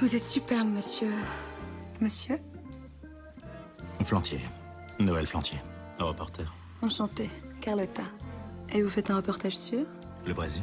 Vous 0.00 0.16
êtes 0.16 0.24
superbe, 0.24 0.68
monsieur. 0.68 1.10
Monsieur 2.00 2.38
Flantier. 4.02 4.40
Noël 4.98 5.26
Flantier. 5.26 5.58
Reporter. 5.98 6.54
Enchanté, 6.80 7.28
Carlotta. 7.60 8.04
Et 8.72 8.82
vous 8.82 8.88
faites 8.88 9.10
un 9.10 9.16
reportage 9.16 9.58
sur 9.58 9.80
Le 10.26 10.32
Brésil. 10.32 10.62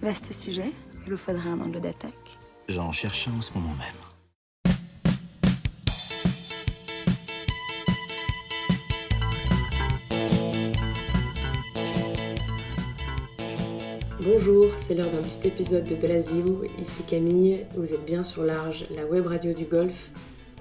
Vaste 0.00 0.32
sujet. 0.32 0.72
Il 1.04 1.10
vous 1.10 1.18
faudrait 1.18 1.48
un 1.48 1.60
angle 1.60 1.80
d'attaque. 1.80 2.38
J'en 2.68 2.92
cherche 2.92 3.26
un 3.26 3.36
en 3.38 3.42
ce 3.42 3.52
moment 3.54 3.74
même. 3.74 4.09
Bonjour, 14.32 14.66
c'est 14.78 14.94
l'heure 14.94 15.10
d'un 15.10 15.22
petit 15.22 15.48
épisode 15.48 15.84
de 15.86 15.96
Brasil. 15.96 16.44
Ici 16.80 17.02
Camille, 17.02 17.66
vous 17.74 17.92
êtes 17.92 18.04
bien 18.04 18.22
sur 18.22 18.44
Large, 18.44 18.84
la 18.94 19.04
web 19.04 19.26
radio 19.26 19.52
du 19.52 19.64
Golfe. 19.64 20.12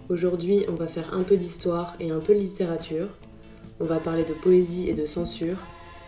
Aujourd'hui, 0.10 0.66
on 0.70 0.74
va 0.74 0.88
faire 0.88 1.14
un 1.14 1.22
peu 1.22 1.38
d'histoire 1.38 1.96
et 2.00 2.10
un 2.10 2.18
peu 2.18 2.34
de 2.34 2.40
littérature. 2.40 3.10
On 3.80 3.86
va 3.86 4.00
parler 4.00 4.24
de 4.24 4.34
poésie 4.34 4.90
et 4.90 4.96
de 4.96 5.06
censure, 5.06 5.58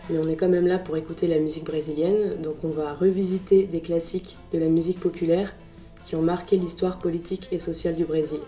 mais 0.10 0.18
on 0.18 0.28
est 0.28 0.38
quand 0.38 0.50
même 0.50 0.66
là 0.66 0.80
pour 0.80 0.98
écouter 0.98 1.28
la 1.28 1.38
musique 1.38 1.66
brésilienne, 1.66 2.42
donc 2.42 2.64
on 2.64 2.70
va 2.70 2.96
revisiter 2.96 3.66
des 3.66 3.82
classiques 3.82 4.38
de 4.52 4.58
la 4.58 4.68
musique 4.68 5.00
populaire 5.00 5.54
qui 6.02 6.16
ont 6.16 6.24
marqué 6.24 6.58
l'histoire 6.58 6.98
politique 6.98 7.48
et 7.52 7.60
sociale 7.60 7.96
du 7.96 8.06
Brésil. 8.06 8.40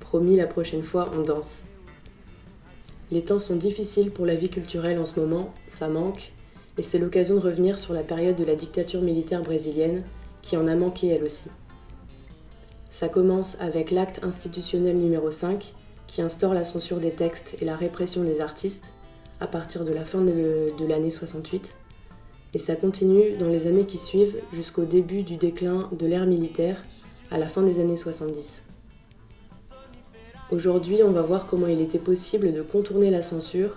Promis, 0.00 0.36
la 0.36 0.48
prochaine 0.48 0.82
fois, 0.82 1.12
on 1.14 1.22
danse. 1.22 1.60
Les 3.12 3.22
temps 3.22 3.38
sont 3.38 3.56
difficiles 3.56 4.10
pour 4.10 4.26
la 4.26 4.34
vie 4.34 4.50
culturelle 4.50 4.98
en 4.98 5.06
ce 5.06 5.20
moment, 5.20 5.54
ça 5.68 5.86
manque, 5.86 6.32
et 6.78 6.82
c'est 6.82 6.98
l'occasion 6.98 7.34
de 7.34 7.40
revenir 7.40 7.78
sur 7.78 7.92
la 7.92 8.04
période 8.04 8.36
de 8.36 8.44
la 8.44 8.54
dictature 8.54 9.02
militaire 9.02 9.42
brésilienne, 9.42 10.04
qui 10.42 10.56
en 10.56 10.68
a 10.68 10.76
manqué 10.76 11.08
elle 11.08 11.24
aussi. 11.24 11.48
Ça 12.88 13.08
commence 13.08 13.56
avec 13.60 13.90
l'acte 13.90 14.20
institutionnel 14.22 14.96
numéro 14.96 15.30
5, 15.30 15.74
qui 16.06 16.22
instaure 16.22 16.54
la 16.54 16.64
censure 16.64 17.00
des 17.00 17.10
textes 17.10 17.56
et 17.60 17.64
la 17.64 17.76
répression 17.76 18.22
des 18.22 18.40
artistes 18.40 18.90
à 19.40 19.46
partir 19.46 19.84
de 19.84 19.92
la 19.92 20.04
fin 20.04 20.22
de, 20.22 20.72
l'année 20.88 21.10
68, 21.10 21.74
et 22.54 22.58
ça 22.58 22.76
continue 22.76 23.36
dans 23.38 23.48
les 23.48 23.66
années 23.66 23.84
qui 23.84 23.98
suivent 23.98 24.36
jusqu'au 24.52 24.84
début 24.84 25.22
du 25.22 25.36
déclin 25.36 25.90
de 25.92 26.06
l'ère 26.06 26.26
militaire 26.26 26.82
à 27.30 27.38
la 27.38 27.46
fin 27.46 27.62
des 27.62 27.78
années 27.80 27.96
70. 27.96 28.62
Aujourd'hui, 30.50 31.02
on 31.04 31.10
va 31.10 31.22
voir 31.22 31.46
comment 31.46 31.66
il 31.66 31.80
était 31.80 31.98
possible 31.98 32.54
de 32.54 32.62
contourner 32.62 33.10
la 33.10 33.20
censure 33.20 33.76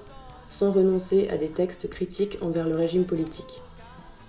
sans 0.52 0.72
renoncer 0.72 1.30
à 1.30 1.38
des 1.38 1.48
textes 1.48 1.90
critiques 1.90 2.38
envers 2.42 2.68
le 2.68 2.76
régime 2.76 3.06
politique. 3.06 3.62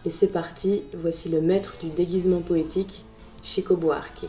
Et 0.06 0.10
c'est 0.10 0.28
parti, 0.28 0.84
voici 0.94 1.28
le 1.28 1.40
maître 1.40 1.74
du 1.80 1.90
déguisement 1.90 2.40
poétique, 2.40 3.04
Chico 3.42 3.76
Buarque. 3.76 4.26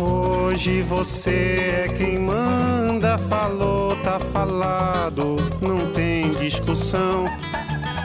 Hoje 0.00 0.82
você 0.82 1.30
é 1.30 1.88
quem 1.98 2.20
manda, 2.20 3.18
falou, 3.18 3.96
tá 4.02 4.20
falado, 4.20 5.36
não 5.60 5.92
tem 5.92 6.30
discussão, 6.32 7.26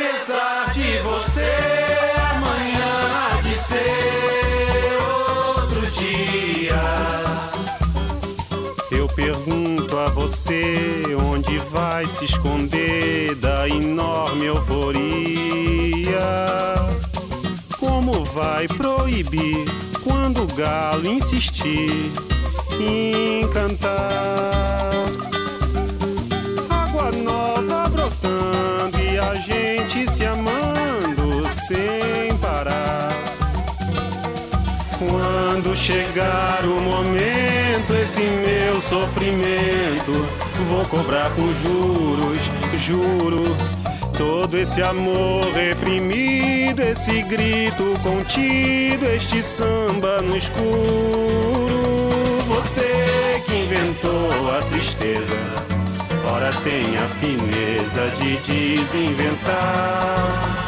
Apesar 0.00 0.70
de 0.72 0.98
você, 1.00 1.52
amanhã 2.32 3.34
há 3.34 3.40
de 3.42 3.54
ser 3.54 4.98
outro 5.54 5.90
dia. 5.90 6.80
Eu 8.90 9.06
pergunto 9.08 9.98
a 9.98 10.08
você 10.08 11.04
onde 11.28 11.58
vai 11.58 12.06
se 12.06 12.24
esconder 12.24 13.34
da 13.34 13.68
enorme 13.68 14.46
euforia. 14.46 14.96
Como 17.78 18.24
vai 18.24 18.66
proibir? 18.68 19.66
quando 20.02 20.44
o 20.44 20.46
galo 20.54 21.06
insistir 21.06 22.10
em 22.80 23.46
cantar. 23.48 24.10
Sem 31.70 32.36
parar. 32.38 33.10
Quando 34.98 35.76
chegar 35.76 36.64
o 36.64 36.80
momento, 36.80 37.94
esse 37.94 38.22
meu 38.22 38.80
sofrimento, 38.80 40.12
vou 40.68 40.84
cobrar 40.86 41.30
com 41.30 41.48
juros, 41.48 42.50
juro 42.76 43.56
Todo 44.18 44.58
esse 44.58 44.82
amor 44.82 45.44
reprimido, 45.54 46.80
esse 46.82 47.22
grito 47.22 47.98
contido, 48.02 49.06
este 49.06 49.42
samba 49.42 50.20
no 50.20 50.36
escuro. 50.36 50.60
Você 52.48 53.42
que 53.46 53.54
inventou 53.54 54.50
a 54.58 54.60
tristeza, 54.68 55.34
ora 56.30 56.52
tem 56.64 56.98
a 56.98 57.08
fineza 57.08 58.10
de 58.18 58.36
desinventar. 58.76 60.59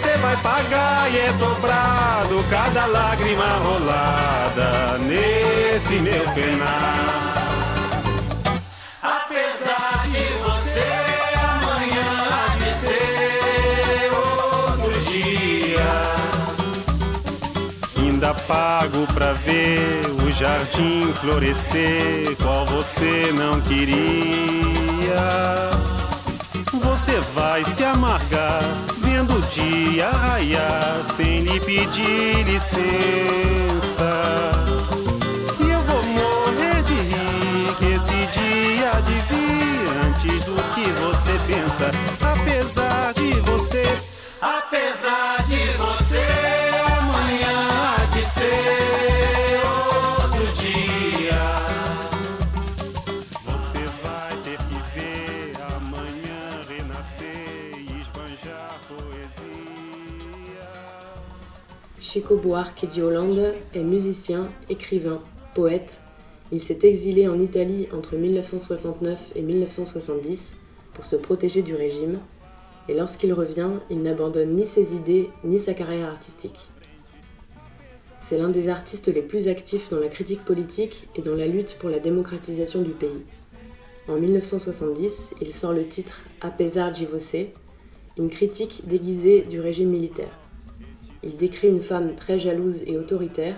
Você 0.00 0.16
vai 0.16 0.34
pagar 0.38 1.12
e 1.12 1.18
é 1.18 1.32
dobrado 1.34 2.42
cada 2.48 2.86
lágrima 2.86 3.44
rolada 3.58 4.96
nesse 4.96 5.96
meu 5.96 6.24
penar. 6.32 7.20
pago 18.46 19.06
pra 19.12 19.32
ver 19.32 20.06
o 20.24 20.32
jardim 20.32 21.12
florescer, 21.14 22.36
qual 22.42 22.64
você 22.66 23.32
não 23.32 23.60
queria. 23.60 24.00
Você 27.00 27.18
vai 27.34 27.64
se 27.64 27.82
amargar 27.82 28.60
vendo 28.98 29.34
o 29.34 29.40
dia 29.40 30.10
raiar 30.10 31.02
sem 31.02 31.40
lhe 31.40 31.58
pedir 31.60 32.44
licença. 32.44 34.10
E 35.58 35.70
eu 35.70 35.80
vou 35.84 36.02
morrer 36.02 36.82
de 36.82 36.92
rir 36.92 37.74
que 37.78 37.86
esse 37.86 38.12
dia 38.12 38.90
de 39.06 39.14
vir 39.32 39.88
antes 40.04 40.44
do 40.44 40.54
que 40.74 40.92
você 41.00 41.32
pensa. 41.46 41.90
Apesar 42.20 43.14
de 43.14 43.32
você, 43.50 43.98
apesar 44.38 45.42
de 45.44 45.72
você. 45.78 46.09
Chico 62.00 62.36
Buarque 62.36 62.86
de 62.96 63.02
Hollande 63.02 63.52
est 63.74 63.82
musicien, 63.82 64.48
écrivain, 64.70 65.20
poète. 65.54 66.00
Il 66.50 66.58
s'est 66.58 66.78
exilé 66.82 67.28
en 67.28 67.38
Italie 67.38 67.88
entre 67.92 68.16
1969 68.16 69.32
et 69.36 69.42
1970 69.42 70.56
pour 70.94 71.04
se 71.04 71.16
protéger 71.16 71.60
du 71.60 71.74
régime, 71.74 72.18
et 72.88 72.94
lorsqu'il 72.94 73.34
revient, 73.34 73.68
il 73.90 74.00
n'abandonne 74.00 74.54
ni 74.56 74.64
ses 74.64 74.94
idées 74.94 75.28
ni 75.44 75.58
sa 75.58 75.74
carrière 75.74 76.08
artistique. 76.08 76.70
C'est 78.22 78.38
l'un 78.38 78.48
des 78.48 78.70
artistes 78.70 79.08
les 79.08 79.22
plus 79.22 79.46
actifs 79.46 79.90
dans 79.90 80.00
la 80.00 80.08
critique 80.08 80.44
politique 80.44 81.06
et 81.16 81.22
dans 81.22 81.36
la 81.36 81.46
lutte 81.46 81.76
pour 81.78 81.90
la 81.90 81.98
démocratisation 81.98 82.80
du 82.80 82.92
pays. 82.92 83.22
En 84.08 84.16
1970, 84.16 85.34
il 85.42 85.52
sort 85.52 85.74
le 85.74 85.86
titre 85.86 86.22
Apesar 86.40 86.92
de 86.92 87.04
você, 87.04 87.52
une 88.16 88.30
critique 88.30 88.88
déguisée 88.88 89.42
du 89.42 89.60
régime 89.60 89.90
militaire. 89.90 90.39
Il 91.22 91.36
décrit 91.36 91.68
une 91.68 91.82
femme 91.82 92.14
très 92.14 92.38
jalouse 92.38 92.82
et 92.86 92.96
autoritaire, 92.96 93.56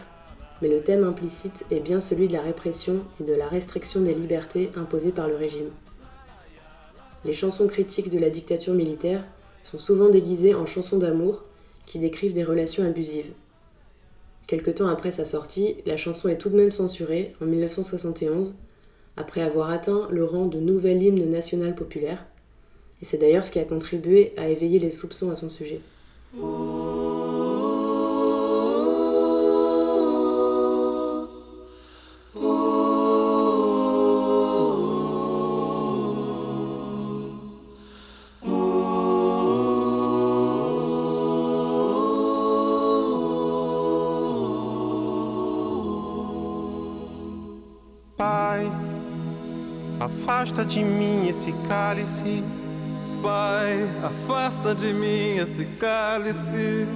mais 0.60 0.68
le 0.68 0.82
thème 0.82 1.04
implicite 1.04 1.64
est 1.70 1.80
bien 1.80 2.00
celui 2.00 2.26
de 2.26 2.32
la 2.32 2.42
répression 2.42 3.04
et 3.20 3.24
de 3.24 3.34
la 3.34 3.46
restriction 3.46 4.00
des 4.00 4.14
libertés 4.14 4.70
imposées 4.74 5.12
par 5.12 5.28
le 5.28 5.36
régime. 5.36 5.70
Les 7.24 7.32
chansons 7.32 7.68
critiques 7.68 8.10
de 8.10 8.18
la 8.18 8.30
dictature 8.30 8.74
militaire 8.74 9.24
sont 9.62 9.78
souvent 9.78 10.08
déguisées 10.08 10.54
en 10.54 10.66
chansons 10.66 10.98
d'amour 10.98 11.44
qui 11.86 12.00
décrivent 12.00 12.32
des 12.32 12.42
relations 12.42 12.84
abusives. 12.84 13.32
Quelque 14.48 14.72
temps 14.72 14.88
après 14.88 15.12
sa 15.12 15.24
sortie, 15.24 15.76
la 15.86 15.96
chanson 15.96 16.28
est 16.28 16.38
tout 16.38 16.48
de 16.48 16.56
même 16.56 16.72
censurée 16.72 17.34
en 17.40 17.46
1971, 17.46 18.54
après 19.16 19.40
avoir 19.40 19.70
atteint 19.70 20.08
le 20.10 20.24
rang 20.24 20.46
de 20.46 20.58
nouvel 20.58 21.02
hymne 21.02 21.30
national 21.30 21.76
populaire, 21.76 22.26
et 23.00 23.04
c'est 23.04 23.18
d'ailleurs 23.18 23.44
ce 23.44 23.50
qui 23.52 23.60
a 23.60 23.64
contribué 23.64 24.32
à 24.36 24.48
éveiller 24.48 24.78
les 24.78 24.90
soupçons 24.90 25.30
à 25.30 25.34
son 25.36 25.48
sujet. 25.48 25.80
Afasta 50.22 50.64
de 50.64 50.84
mim 50.84 51.26
esse 51.28 51.52
cálice. 51.66 52.44
Pai, 53.20 53.82
afasta 54.04 54.72
de 54.72 54.92
mim 54.92 55.36
esse 55.36 55.64
cálice. 55.80 56.86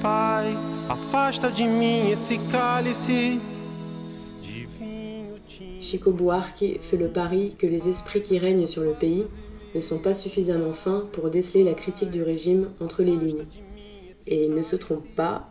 Pai, 0.00 0.56
afasta 0.88 1.50
de 1.50 1.64
mim 1.64 2.08
esse 2.08 2.38
cálice. 2.52 3.40
De 4.40 4.66
vinho 4.78 5.40
tinto. 5.48 5.82
Chico 5.82 6.12
Buarque 6.12 6.78
fait 6.80 6.96
le 6.96 7.08
pari 7.08 7.56
que 7.58 7.66
les 7.66 7.88
esprits 7.88 8.22
qui 8.22 8.38
règnent 8.38 8.66
sur 8.66 8.84
le 8.84 8.92
pays 8.92 9.26
ne 9.74 9.80
sont 9.80 9.98
pas 9.98 10.14
suffisamment 10.14 10.72
fins 10.72 11.04
pour 11.12 11.30
déceler 11.30 11.64
la 11.64 11.74
critique 11.74 12.12
du 12.12 12.22
régime 12.22 12.70
entre 12.80 13.02
les 13.02 13.16
lignes. 13.16 13.46
Et 14.28 14.44
il 14.44 14.54
ne 14.54 14.62
se 14.62 14.76
trompe 14.76 15.06
pas, 15.16 15.50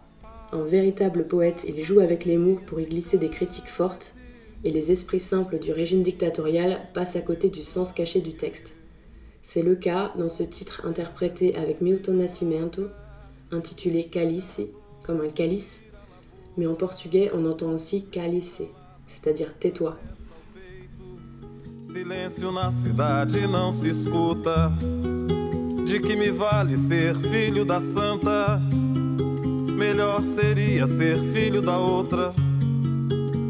un 0.53 0.63
véritable 0.63 1.27
poète, 1.27 1.65
il 1.67 1.83
joue 1.83 1.99
avec 1.99 2.23
les 2.23 2.37
mots 2.37 2.59
pour 2.67 2.79
y 2.79 2.85
glisser 2.85 3.17
des 3.17 3.29
critiques 3.29 3.67
fortes, 3.67 4.13
et 4.63 4.71
les 4.71 4.91
esprits 4.91 5.19
simples 5.19 5.59
du 5.59 5.71
régime 5.71 6.03
dictatorial 6.03 6.81
passent 6.93 7.15
à 7.15 7.21
côté 7.21 7.49
du 7.49 7.61
sens 7.61 7.91
caché 7.91 8.21
du 8.21 8.33
texte. 8.33 8.75
C'est 9.41 9.61
le 9.61 9.75
cas 9.75 10.13
dans 10.17 10.29
ce 10.29 10.43
titre 10.43 10.81
interprété 10.85 11.55
avec 11.55 11.81
Milton 11.81 12.17
Nascimento, 12.17 12.87
intitulé 13.51 14.05
Calice, 14.05 14.61
comme 15.03 15.21
un 15.21 15.29
calice, 15.29 15.81
mais 16.57 16.67
en 16.67 16.75
portugais 16.75 17.31
on 17.33 17.45
entend 17.45 17.71
aussi 17.71 18.03
calice, 18.03 18.61
c'est-à-dire 19.07 19.53
tais-toi. 19.59 19.97
Silêncio 21.81 22.51
na 22.51 22.69
cidade 22.69 23.47
não 23.47 23.71
se 23.71 23.87
escuta. 23.87 24.69
De 25.85 26.01
que 26.01 26.17
me 26.17 26.29
vale 26.31 26.75
ser 26.75 27.15
filho 27.15 27.63
da 27.63 27.79
santa? 27.79 28.59
Melhor 29.77 30.21
seria 30.21 30.85
ser 30.85 31.17
filho 31.33 31.61
da 31.61 31.77
outra. 31.79 32.35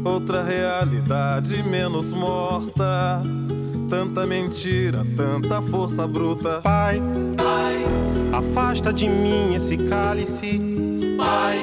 Outra 0.08 0.42
realidade 0.42 1.62
menos 1.62 2.12
morta. 2.12 3.22
Tanta 3.90 4.26
mentira, 4.26 5.06
tanta 5.14 5.60
força 5.60 6.06
bruta. 6.06 6.60
Pai, 6.62 7.00
afasta 8.32 8.90
de 8.90 9.06
mim 9.06 9.54
esse 9.54 9.76
cálice. 9.76 10.60
Pai, 11.18 11.58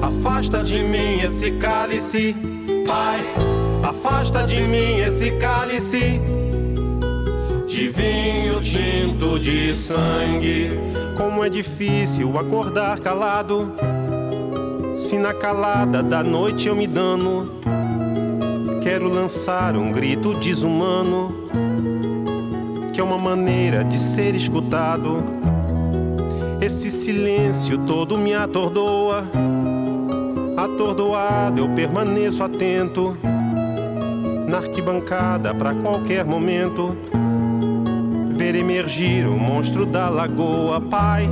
afasta 0.00 0.62
de 0.62 0.84
mim 0.84 1.18
esse 1.18 1.50
cálice. 1.52 2.34
Pai, 2.86 3.20
afasta 3.82 4.46
de 4.46 4.62
mim 4.62 5.00
esse 5.00 5.32
cálice. 5.32 6.20
De 7.66 7.88
vinho 7.88 8.60
tinto 8.60 9.38
de 9.38 9.74
sangue. 9.74 10.70
Como 11.16 11.44
é 11.44 11.50
difícil 11.50 12.38
acordar 12.38 13.00
calado. 13.00 13.74
Se 14.96 15.18
na 15.18 15.34
calada 15.34 16.02
da 16.02 16.22
noite 16.22 16.68
eu 16.68 16.76
me 16.76 16.86
dano. 16.86 17.59
Quero 18.92 19.08
lançar 19.08 19.76
um 19.76 19.92
grito 19.92 20.34
desumano. 20.34 21.32
Que 22.92 23.00
é 23.00 23.04
uma 23.04 23.16
maneira 23.16 23.84
de 23.84 23.96
ser 23.96 24.34
escutado. 24.34 25.22
Esse 26.60 26.90
silêncio 26.90 27.86
todo 27.86 28.18
me 28.18 28.34
atordoa. 28.34 29.22
Atordoado 30.56 31.62
eu 31.62 31.68
permaneço 31.68 32.42
atento. 32.42 33.16
Na 34.48 34.56
arquibancada 34.56 35.54
pra 35.54 35.72
qualquer 35.72 36.24
momento. 36.24 36.96
Ver 38.30 38.56
emergir 38.56 39.24
o 39.24 39.38
monstro 39.38 39.86
da 39.86 40.08
lagoa. 40.08 40.80
Pai, 40.80 41.28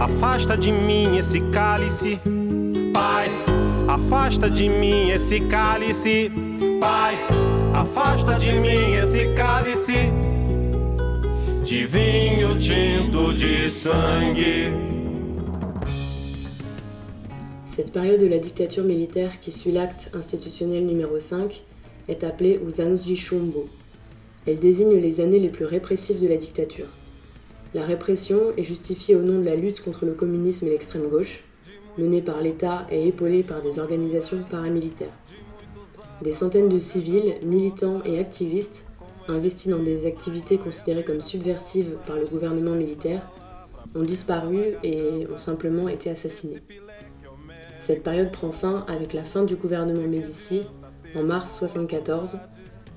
afasta 0.00 0.56
de 0.56 0.72
mim 0.72 1.18
esse 1.18 1.38
cálice. 1.50 2.18
Afasta 4.14 4.48
de 4.48 4.68
mim. 4.68 5.08
Pai, 6.80 7.14
afasta 7.74 8.38
de 8.38 8.60
mim 8.60 8.94
esse 9.02 9.34
sangue. 13.68 14.70
Cette 17.66 17.92
période 17.92 18.20
de 18.20 18.28
la 18.28 18.38
dictature 18.38 18.84
militaire 18.84 19.40
qui 19.40 19.50
suit 19.50 19.72
l'acte 19.72 20.12
institutionnel 20.14 20.86
numéro 20.86 21.18
5 21.18 21.64
est 22.08 22.22
appelée 22.22 22.58
de 22.58 23.14
chumbo. 23.16 23.68
Elle 24.46 24.60
désigne 24.60 24.94
les 24.94 25.20
années 25.20 25.40
les 25.40 25.48
plus 25.48 25.64
répressives 25.64 26.22
de 26.22 26.28
la 26.28 26.36
dictature. 26.36 26.88
La 27.74 27.84
répression 27.84 28.38
est 28.56 28.62
justifiée 28.62 29.16
au 29.16 29.22
nom 29.22 29.40
de 29.40 29.44
la 29.44 29.56
lutte 29.56 29.82
contre 29.82 30.06
le 30.06 30.12
communisme 30.12 30.68
et 30.68 30.70
l'extrême 30.70 31.08
gauche, 31.08 31.42
menée 31.98 32.22
par 32.22 32.40
l'État 32.40 32.86
et 32.90 33.08
épaulée 33.08 33.42
par 33.42 33.60
des 33.60 33.78
organisations 33.78 34.42
paramilitaires. 34.50 35.12
Des 36.22 36.32
centaines 36.32 36.68
de 36.68 36.78
civils, 36.78 37.34
militants 37.42 38.02
et 38.04 38.18
activistes, 38.18 38.86
investis 39.28 39.70
dans 39.70 39.82
des 39.82 40.06
activités 40.06 40.58
considérées 40.58 41.04
comme 41.04 41.22
subversives 41.22 41.96
par 42.06 42.16
le 42.16 42.26
gouvernement 42.26 42.72
militaire, 42.72 43.22
ont 43.94 44.02
disparu 44.02 44.74
et 44.82 45.26
ont 45.32 45.38
simplement 45.38 45.88
été 45.88 46.10
assassinés. 46.10 46.60
Cette 47.80 48.02
période 48.02 48.32
prend 48.32 48.52
fin 48.52 48.84
avec 48.88 49.12
la 49.12 49.22
fin 49.22 49.44
du 49.44 49.56
gouvernement 49.56 50.08
Médici 50.08 50.62
en 51.14 51.22
mars 51.22 51.60
1974, 51.60 52.38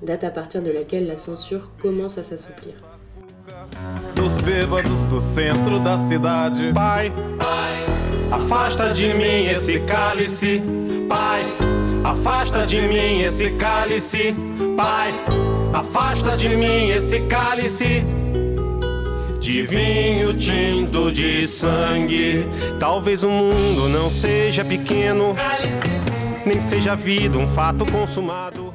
date 0.02 0.24
à 0.24 0.30
partir 0.30 0.62
de 0.62 0.70
laquelle 0.70 1.06
la 1.06 1.16
censure 1.16 1.70
commence 1.80 2.18
à 2.18 2.22
s'assouplir. 2.22 2.74
Afasta 8.30 8.92
de 8.92 9.14
mim 9.14 9.46
esse 9.46 9.80
cálice. 9.80 10.62
Pai, 11.08 11.42
afasta 12.04 12.66
de 12.66 12.80
mim 12.80 13.22
esse 13.22 13.50
cálice. 13.50 14.34
Pai, 14.76 15.14
afasta 15.72 16.36
de 16.36 16.50
mim 16.50 16.88
esse 16.90 17.20
cálice. 17.20 18.04
De 19.40 19.62
vinho 19.62 20.34
tinto 20.34 21.10
de 21.10 21.46
sangue. 21.46 22.46
Talvez 22.78 23.22
o 23.22 23.30
mundo 23.30 23.88
não 23.88 24.10
seja 24.10 24.64
pequeno, 24.64 25.34
nem 26.44 26.60
seja 26.60 26.92
a 26.92 26.94
vida 26.94 27.38
um 27.38 27.48
fato 27.48 27.86
consumado. 27.86 28.67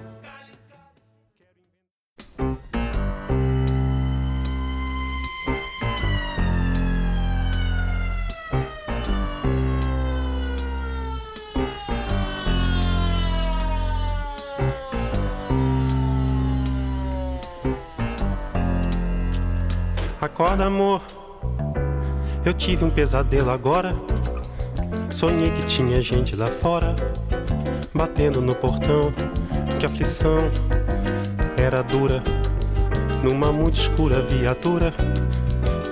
Acorda, 20.34 20.66
amor. 20.66 21.00
Eu 22.44 22.56
tive 22.56 22.84
um 22.84 22.90
pesadelo 22.90 23.52
agora. 23.52 23.96
Sonhei 25.08 25.52
que 25.52 25.64
tinha 25.68 26.02
gente 26.02 26.36
lá 26.36 26.48
fora, 26.48 26.96
batendo 27.94 28.42
no 28.42 28.56
portão. 28.56 29.14
Que 29.80 29.86
aflição 29.86 30.40
era 31.56 31.84
dura. 31.84 32.24
Numa 33.24 33.52
muito 33.52 33.76
escura 33.76 34.24
viatura. 34.24 34.92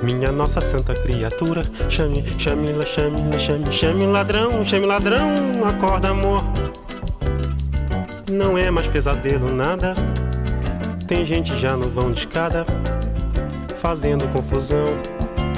Minha 0.02 0.32
nossa 0.32 0.60
santa 0.60 0.96
criatura. 0.96 1.62
Chame, 1.88 2.26
chame, 2.40 2.72
la, 2.72 2.84
chame, 2.84 3.22
la, 3.32 3.38
chame, 3.38 3.72
chame 3.72 4.08
ladrão, 4.08 4.66
chame 4.66 4.88
ladrão. 4.88 5.36
Acorda, 5.70 6.10
amor. 6.10 6.42
Não 8.32 8.58
é 8.58 8.72
mais 8.72 8.88
pesadelo, 8.88 9.54
nada. 9.54 9.94
Tem 11.08 11.24
gente 11.28 11.56
já 11.60 11.78
no 11.78 11.92
vão 11.92 12.12
de 12.12 12.22
escada 12.22 12.66
fazendo 13.82 14.28
confusão. 14.28 14.86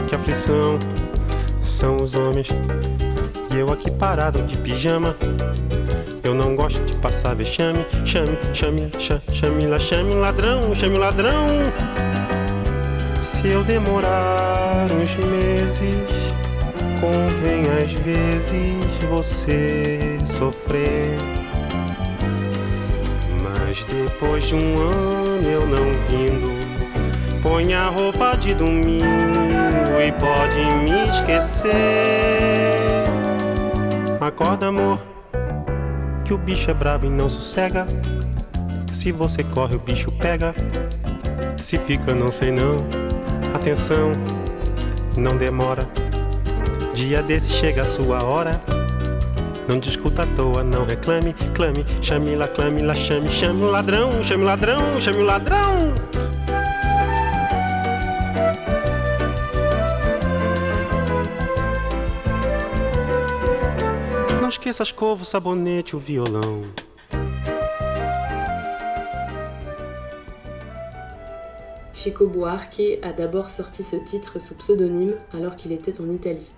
Que 0.08 0.16
aflição 0.16 0.80
são 1.62 1.98
os 1.98 2.16
homens. 2.16 2.48
E 3.54 3.60
eu 3.60 3.72
aqui 3.72 3.92
parado 3.92 4.42
de 4.44 4.58
pijama. 4.58 5.16
Eu 6.24 6.34
não 6.34 6.56
gosto 6.56 6.82
de 6.86 6.96
passar 6.98 7.36
vexame. 7.36 7.86
Chame, 8.06 8.38
chame, 8.54 8.90
chame, 8.98 9.22
chame 9.34 9.80
chame 9.80 10.16
ladrão, 10.16 10.74
chame 10.74 10.98
ladrão. 10.98 11.48
Se 13.22 13.50
eu 13.50 13.64
demorar 13.64 14.88
uns 14.92 15.16
meses, 15.26 16.34
convém 17.02 17.64
às 17.84 17.92
vezes 18.00 18.74
você 19.10 20.18
sofrer. 20.26 21.18
Mas 23.42 23.84
depois 23.86 24.46
de 24.46 24.56
um 24.56 24.78
ano 24.78 25.50
eu 25.50 25.68
não 25.68 25.92
vindo, 26.08 26.53
põe 27.44 27.74
a 27.74 27.90
roupa 27.90 28.38
de 28.38 28.56
domingo 28.56 29.04
e 30.02 30.12
pode 30.14 30.62
me 30.90 31.04
esquecer. 31.10 31.74
Acorda, 34.20 34.68
amor, 34.68 34.98
que 36.24 36.34
o 36.34 36.38
bicho 36.38 36.72
é 36.72 36.74
brabo 36.74 37.06
e 37.06 37.10
não 37.10 37.30
sossega. 37.30 37.86
Se 38.90 39.12
você 39.12 39.44
corre, 39.44 39.76
o 39.76 39.80
bicho 39.80 40.10
pega. 40.14 40.56
Se 41.58 41.78
fica, 41.78 42.14
não 42.16 42.32
sei 42.32 42.50
não. 42.50 42.78
Atenção, 43.54 44.14
não 45.18 45.38
demora. 45.38 45.86
Dia 46.94 47.22
desse 47.22 47.52
chega 47.52 47.82
a 47.82 47.86
sua 47.86 48.24
hora. 48.24 48.52
Não 49.68 49.80
discuta 49.80 50.22
à 50.22 50.26
toa, 50.26 50.64
não 50.64 50.86
reclame, 50.86 51.34
clame, 51.54 51.86
chame 52.02 52.36
lá, 52.36 52.48
clame 52.48 52.82
lá, 52.82 52.94
chame, 52.94 53.30
chame 53.30 53.64
o 53.64 53.72
ladrão, 53.72 54.24
chame 54.24 54.44
o 54.44 54.48
ladrão, 54.48 55.00
chame 55.00 55.18
o 55.18 55.26
ladrão. 55.26 55.94
Chico 71.94 72.28
Buarque 72.28 72.82
a 73.02 73.12
d'abord 73.12 73.50
sorti 73.50 73.84
ce 73.84 73.98
titre 73.98 74.40
sous 74.40 74.56
pseudonyme 74.56 75.16
alors 75.34 75.58
qu'il 75.58 75.74
était 75.74 76.00
en 76.00 76.10
Italie. 76.10 76.50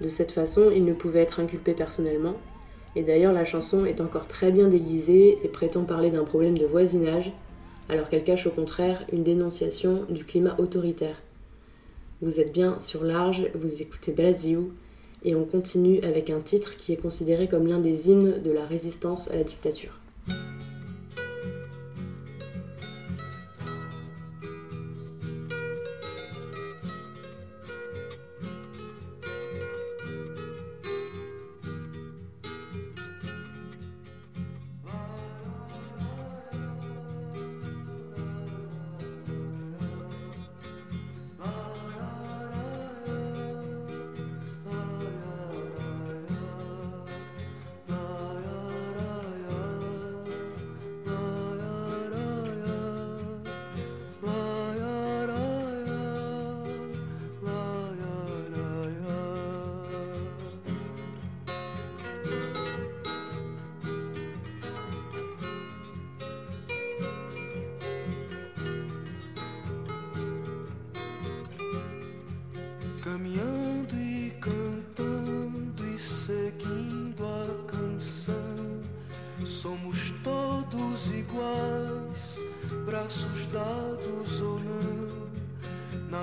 De 0.00 0.08
cette 0.08 0.32
façon, 0.32 0.70
il 0.74 0.86
ne 0.86 0.94
pouvait 0.94 1.20
être 1.20 1.38
inculpé 1.38 1.74
personnellement, 1.74 2.36
et 2.96 3.02
d'ailleurs 3.02 3.34
la 3.34 3.44
chanson 3.44 3.84
est 3.84 4.00
encore 4.00 4.26
très 4.26 4.50
bien 4.50 4.68
déguisée 4.68 5.38
et 5.44 5.48
prétend 5.48 5.84
parler 5.84 6.10
d'un 6.10 6.24
problème 6.24 6.56
de 6.56 6.64
voisinage, 6.64 7.30
alors 7.90 8.08
qu'elle 8.08 8.24
cache 8.24 8.46
au 8.46 8.52
contraire 8.52 9.04
une 9.12 9.22
dénonciation 9.22 10.06
du 10.08 10.24
climat 10.24 10.56
autoritaire. 10.58 11.20
Vous 12.22 12.40
êtes 12.40 12.54
bien 12.54 12.80
sur 12.80 13.04
Large, 13.04 13.50
vous 13.54 13.82
écoutez 13.82 14.12
Brasil, 14.12 14.70
et 15.24 15.34
on 15.34 15.44
continue 15.44 16.00
avec 16.02 16.30
un 16.30 16.40
titre 16.40 16.76
qui 16.76 16.92
est 16.92 16.96
considéré 16.96 17.48
comme 17.48 17.66
l'un 17.66 17.78
des 17.78 18.10
hymnes 18.10 18.42
de 18.42 18.50
la 18.50 18.64
résistance 18.64 19.30
à 19.30 19.36
la 19.36 19.44
dictature. 19.44 19.98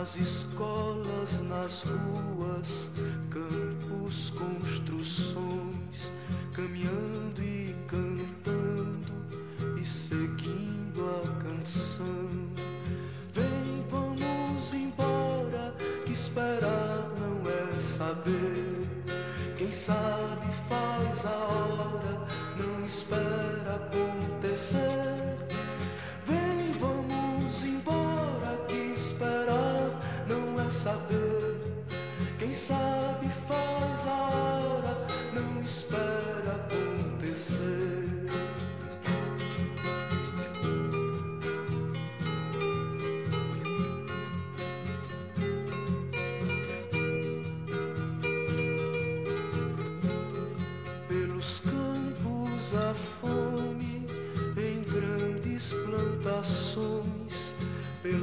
Nas 0.01 0.15
escolas, 0.15 1.41
nas 1.43 1.83
ruas, 1.83 2.50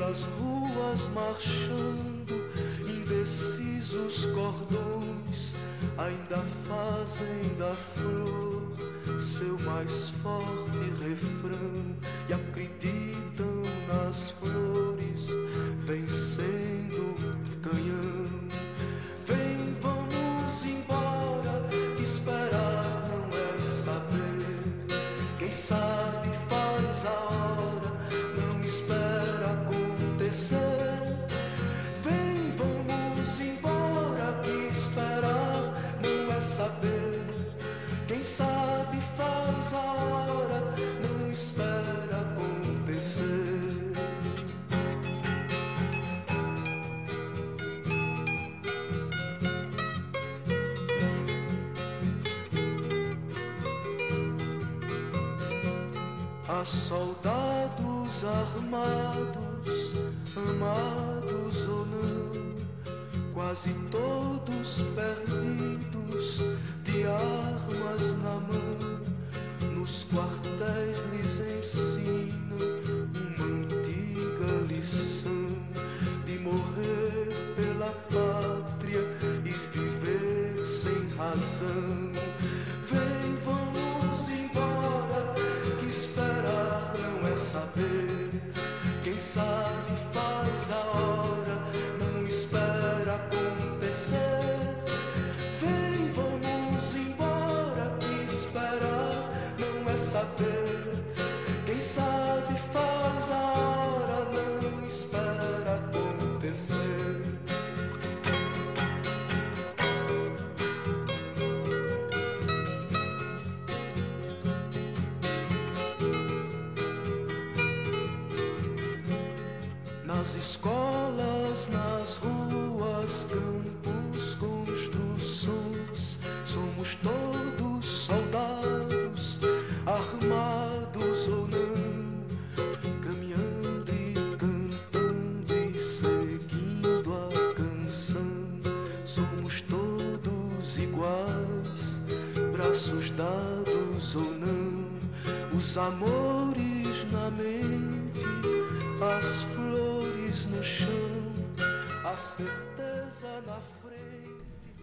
pelas 0.08 0.22
ruas 0.40 1.08
marchando, 1.10 2.50
indecisos 2.80 4.26
cordões, 4.26 5.54
ainda 5.98 6.42
fazem 6.66 7.54
da 7.58 7.74
flor 7.74 8.27
Há 56.50 56.64
soldados 56.64 58.24
armados, 58.24 59.92
amados 60.34 61.68
ou 61.68 61.84
não, 61.84 62.54
quase 63.34 63.68
todos 63.90 64.82
perdidos, 64.94 66.42
de 66.84 67.04
armas 67.04 68.14
na 68.22 68.40
mão. 68.40 69.74
Nos 69.74 70.04
quartéis 70.04 71.04
lhes 71.12 71.38
ensinam 71.38 72.37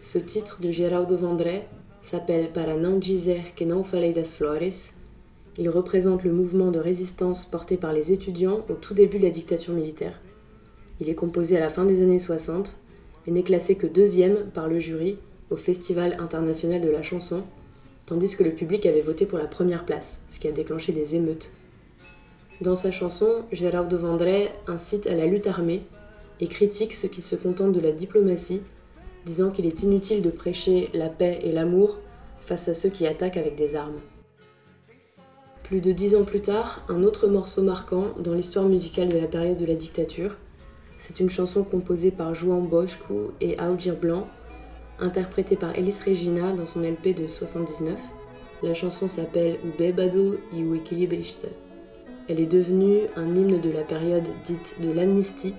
Ce 0.00 0.18
titre 0.18 0.60
de 0.60 0.70
Geraldo 0.70 1.16
Vandré 1.16 1.66
s'appelle 2.00 2.52
Para 2.52 2.76
não 2.76 3.00
dizer 3.00 3.52
que 3.56 3.64
não 3.64 3.82
falei 3.82 4.12
das 4.12 4.34
flores. 4.34 4.94
Il 5.58 5.68
représente 5.68 6.22
le 6.22 6.32
mouvement 6.32 6.70
de 6.70 6.78
résistance 6.78 7.46
porté 7.46 7.76
par 7.76 7.92
les 7.92 8.12
étudiants 8.12 8.64
au 8.68 8.74
tout 8.74 8.94
début 8.94 9.18
de 9.18 9.24
la 9.24 9.30
dictature 9.30 9.74
militaire. 9.74 10.20
Il 11.00 11.08
est 11.08 11.16
composé 11.16 11.56
à 11.56 11.60
la 11.60 11.70
fin 11.70 11.84
des 11.84 12.00
années 12.00 12.20
60 12.20 12.78
et 13.26 13.32
n'est 13.32 13.42
classé 13.42 13.74
que 13.74 13.88
deuxième 13.88 14.50
par 14.54 14.68
le 14.68 14.78
jury 14.78 15.18
au 15.50 15.56
Festival 15.56 16.16
international 16.20 16.80
de 16.80 16.90
la 16.90 17.02
chanson, 17.02 17.42
tandis 18.06 18.36
que 18.36 18.44
le 18.44 18.52
public 18.52 18.86
avait 18.86 19.02
voté 19.02 19.26
pour 19.26 19.38
la 19.38 19.46
première 19.46 19.84
place, 19.84 20.18
ce 20.28 20.38
qui 20.38 20.48
a 20.48 20.52
déclenché 20.52 20.92
des 20.92 21.14
émeutes. 21.14 21.52
Dans 22.60 22.76
sa 22.76 22.90
chanson, 22.90 23.44
Geraldo 23.52 23.98
Vandré 23.98 24.50
incite 24.66 25.06
à 25.06 25.14
la 25.14 25.26
lutte 25.26 25.46
armée 25.46 25.82
et 26.40 26.46
critique 26.46 26.94
ceux 26.94 27.08
qui 27.08 27.22
se 27.22 27.36
contentent 27.36 27.72
de 27.72 27.80
la 27.80 27.92
diplomatie, 27.92 28.62
disant 29.24 29.50
qu'il 29.50 29.66
est 29.66 29.82
inutile 29.82 30.22
de 30.22 30.30
prêcher 30.30 30.88
la 30.94 31.08
paix 31.08 31.40
et 31.42 31.52
l'amour 31.52 31.98
face 32.40 32.68
à 32.68 32.74
ceux 32.74 32.88
qui 32.88 33.06
attaquent 33.06 33.36
avec 33.36 33.56
des 33.56 33.74
armes. 33.74 34.00
Plus 35.64 35.80
de 35.80 35.90
dix 35.90 36.14
ans 36.14 36.24
plus 36.24 36.40
tard, 36.40 36.84
un 36.88 37.02
autre 37.02 37.26
morceau 37.26 37.60
marquant 37.60 38.12
dans 38.20 38.34
l'histoire 38.34 38.66
musicale 38.66 39.08
de 39.08 39.18
la 39.18 39.26
période 39.26 39.58
de 39.58 39.66
la 39.66 39.74
dictature, 39.74 40.36
c'est 40.96 41.20
une 41.20 41.28
chanson 41.28 41.62
composée 41.64 42.10
par 42.10 42.34
João 42.34 42.62
Bosco 42.62 43.32
et 43.40 43.58
Aldir 43.58 43.96
Blanc, 43.96 44.28
interprétée 45.00 45.56
par 45.56 45.76
Elis 45.76 45.98
Regina 46.04 46.52
dans 46.52 46.66
son 46.66 46.80
LP 46.80 47.14
de 47.14 47.26
79. 47.26 47.98
La 48.62 48.74
chanson 48.74 49.08
s'appelle 49.08 49.58
O 49.64 49.78
Bêbado 49.78 50.38
e 50.54 50.64
o 50.64 50.74
Equilibrista. 50.74 51.48
Elle 52.28 52.40
est 52.40 52.46
devenue 52.46 53.02
un 53.16 53.34
hymne 53.34 53.60
de 53.60 53.70
la 53.70 53.82
période 53.82 54.26
dite 54.44 54.76
de 54.80 54.92
l'amnistie, 54.92 55.54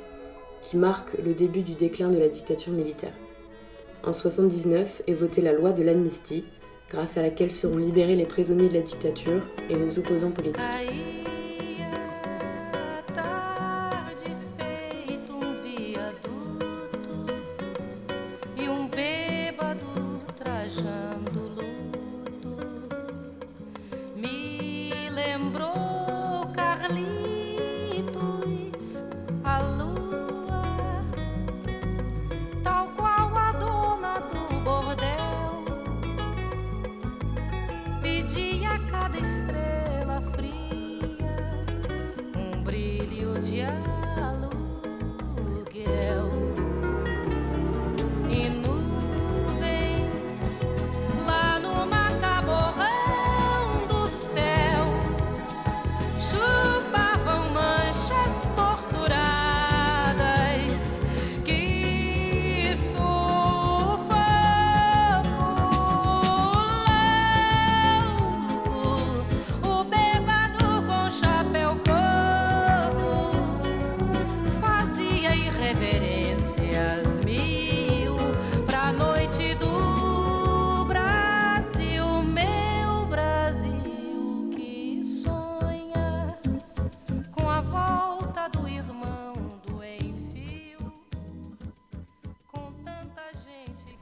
qui 0.62 0.78
marque 0.78 1.10
le 1.23 1.34
début 1.34 1.62
du 1.62 1.73
déclin 1.73 2.10
de 2.10 2.17
la 2.17 2.28
dictature 2.28 2.73
militaire. 2.73 3.13
En 4.04 4.13
79 4.13 5.04
est 5.08 5.13
votée 5.13 5.41
la 5.41 5.54
loi 5.54 5.71
de 5.71 5.84
l'amnistie, 5.84 6.43
grâce 6.89 7.17
à 7.17 7.21
laquelle 7.21 7.52
seront 7.52 7.78
libérés 7.78 8.15
les 8.15 8.26
prisonniers 8.26 8.69
de 8.69 8.73
la 8.73 8.82
dictature 8.82 9.41
et 9.69 9.76
les 9.76 10.00
opposants 10.00 10.32
politiques. 10.32 11.27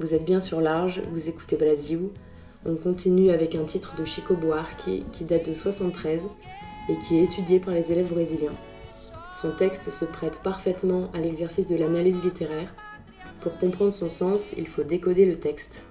Vous 0.05 0.13
êtes 0.13 0.23
bien 0.23 0.39
sur 0.39 0.61
Large, 0.61 1.01
vous 1.11 1.29
écoutez 1.29 1.57
Brasil. 1.57 2.09
On 2.63 2.75
continue 2.75 3.31
avec 3.31 3.55
un 3.55 3.63
titre 3.63 3.95
de 3.95 4.05
Chico 4.05 4.35
Buarque 4.35 4.87
qui 5.11 5.23
date 5.23 5.49
de 5.49 5.55
73 5.55 6.27
et 6.89 6.97
qui 6.99 7.17
est 7.17 7.23
étudié 7.23 7.59
par 7.59 7.73
les 7.73 7.91
élèves 7.91 8.13
brésiliens. 8.13 8.53
Son 9.33 9.49
texte 9.49 9.89
se 9.89 10.05
prête 10.05 10.41
parfaitement 10.43 11.09
à 11.15 11.17
l'exercice 11.17 11.65
de 11.65 11.75
l'analyse 11.75 12.23
littéraire. 12.23 12.71
Pour 13.39 13.57
comprendre 13.57 13.93
son 13.93 14.11
sens, 14.11 14.53
il 14.55 14.67
faut 14.67 14.83
décoder 14.83 15.25
le 15.25 15.39
texte. 15.39 15.81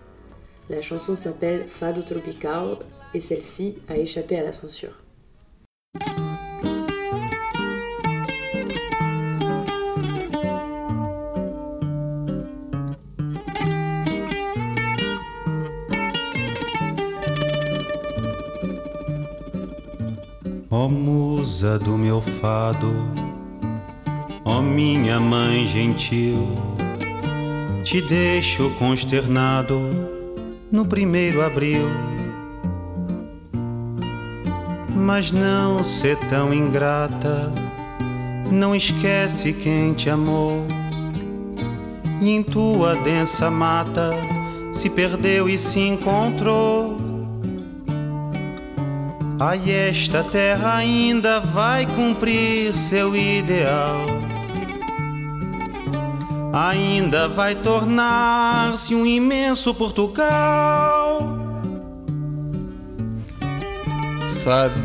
La 0.71 0.81
chanson 0.81 1.17
s'appelle 1.17 1.67
Fado 1.67 2.03
Tropical 2.03 2.79
et 3.15 3.21
celle-ci 3.21 3.75
a 3.89 3.97
échappé 3.97 4.39
à 4.39 4.45
la 4.45 4.53
censure. 4.53 5.04
Ó 20.85 20.89
musa 20.89 21.79
do 21.79 21.97
meu 21.97 22.21
fado, 22.21 22.93
ó 24.45 24.61
minha 24.61 25.19
mãe 25.19 25.67
gentil, 25.67 26.47
te 27.83 28.03
deixo 28.03 28.69
consternado 28.73 29.81
no 30.71 30.85
primeiro 30.85 31.41
abril. 31.41 31.89
Mas 34.95 35.33
não 35.33 35.83
ser 35.83 36.19
tão 36.29 36.53
ingrata, 36.53 37.51
não 38.53 38.77
esquece 38.77 39.55
quem 39.55 39.95
te 39.95 40.11
amou. 40.11 40.67
E 42.21 42.29
em 42.29 42.43
tua 42.43 42.95
densa 42.97 43.51
mata 43.51 44.11
se 44.71 44.91
perdeu 44.91 45.49
e 45.49 45.59
se 45.59 45.81
encontrou. 45.81 46.94
Ai, 49.39 49.69
esta 49.69 50.23
terra 50.23 50.77
ainda 50.77 51.41
vai 51.41 51.87
cumprir 51.87 52.75
seu 52.77 53.17
ideal. 53.17 54.07
Ainda 56.53 57.29
vai 57.29 57.57
tornar-se 57.57 58.95
um 58.95 59.05
imenso 59.05 59.75
Portugal. 59.75 61.37
Sabe, 64.25 64.79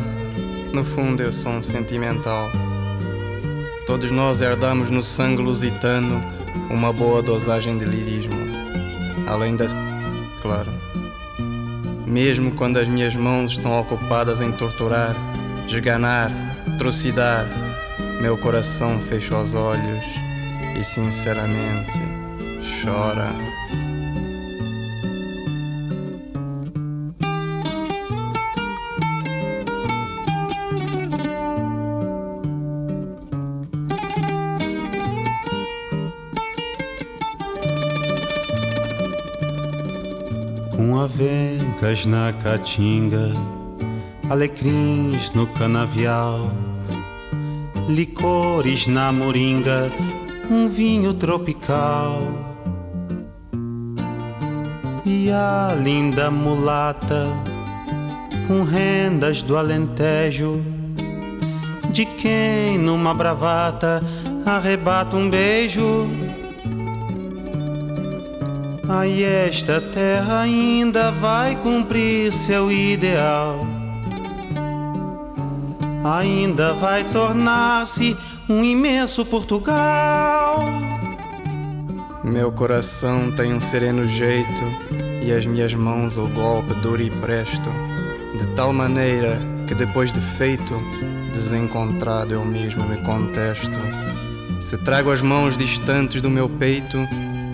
no 0.72 0.84
fundo 0.84 1.22
eu 1.22 1.32
sou 1.32 1.52
um 1.52 1.62
sentimental. 1.62 2.50
Todos 3.86 4.10
nós 4.10 4.40
herdamos 4.40 4.90
no 4.90 5.02
sangue 5.02 5.42
lusitano 5.42 6.20
uma 6.68 6.92
boa 6.92 7.22
dosagem 7.22 7.78
de 7.78 7.84
lirismo. 7.84 8.34
Além 9.28 9.54
da. 9.54 9.66
Claro. 10.42 10.89
Mesmo 12.10 12.52
quando 12.56 12.76
as 12.76 12.88
minhas 12.88 13.14
mãos 13.14 13.52
estão 13.52 13.78
ocupadas 13.80 14.40
em 14.40 14.50
torturar, 14.50 15.14
esganar, 15.68 16.32
trucidar, 16.76 17.46
meu 18.20 18.36
coração 18.36 19.00
fecha 19.00 19.38
os 19.38 19.54
olhos 19.54 20.04
e 20.76 20.82
sinceramente 20.82 22.00
chora. 22.82 23.49
Avencas 41.80 42.04
na 42.04 42.32
caatinga, 42.32 43.30
alecrins 44.28 45.30
no 45.30 45.46
canavial, 45.46 46.50
licores 47.88 48.86
na 48.86 49.10
moringa, 49.10 49.90
um 50.50 50.68
vinho 50.68 51.14
tropical. 51.14 52.22
E 55.06 55.30
a 55.30 55.74
linda 55.82 56.30
mulata, 56.30 57.26
com 58.46 58.62
rendas 58.62 59.42
do 59.42 59.56
Alentejo, 59.56 60.62
de 61.90 62.04
quem 62.04 62.78
numa 62.78 63.14
bravata 63.14 64.04
arrebata 64.44 65.16
um 65.16 65.30
beijo. 65.30 66.08
Aí 68.92 69.22
esta 69.22 69.80
terra 69.80 70.40
ainda 70.40 71.12
vai 71.12 71.54
cumprir 71.54 72.32
seu 72.32 72.72
ideal. 72.72 73.64
Ainda 76.04 76.74
vai 76.74 77.04
tornar-se 77.04 78.16
um 78.48 78.64
imenso 78.64 79.24
Portugal. 79.24 80.64
Meu 82.24 82.50
coração 82.50 83.30
tem 83.30 83.54
um 83.54 83.60
sereno 83.60 84.08
jeito 84.08 84.62
e 85.22 85.30
as 85.30 85.46
minhas 85.46 85.72
mãos 85.72 86.18
o 86.18 86.26
golpe 86.26 86.74
duro 86.82 87.00
e 87.00 87.10
presto, 87.10 87.70
de 88.36 88.46
tal 88.56 88.72
maneira 88.72 89.38
que 89.68 89.74
depois 89.74 90.12
de 90.12 90.20
feito, 90.20 90.74
desencontrado 91.32 92.34
eu 92.34 92.44
mesmo 92.44 92.84
me 92.86 92.96
contesto. 93.02 93.78
Se 94.58 94.76
trago 94.78 95.12
as 95.12 95.22
mãos 95.22 95.56
distantes 95.56 96.20
do 96.20 96.28
meu 96.28 96.48
peito, 96.48 96.98